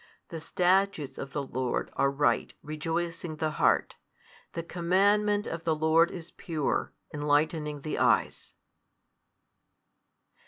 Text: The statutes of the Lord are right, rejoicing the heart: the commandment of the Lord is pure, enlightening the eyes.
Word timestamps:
The 0.29 0.39
statutes 0.39 1.19
of 1.19 1.31
the 1.31 1.43
Lord 1.43 1.91
are 1.95 2.09
right, 2.09 2.55
rejoicing 2.63 3.35
the 3.35 3.51
heart: 3.51 3.97
the 4.53 4.63
commandment 4.63 5.45
of 5.45 5.63
the 5.63 5.75
Lord 5.75 6.09
is 6.09 6.31
pure, 6.31 6.91
enlightening 7.13 7.81
the 7.81 7.99
eyes. 7.99 8.55